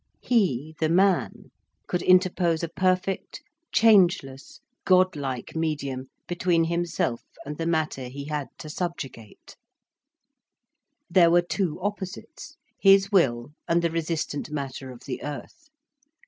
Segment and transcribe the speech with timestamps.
[0.23, 1.51] He, the man,
[1.85, 8.67] could interpose a perfect, changeless, godlike medium between himself and the Matter he had to
[8.67, 9.55] subjugate.
[11.07, 15.69] There were two opposites, his will and the resistant Matter of the earth.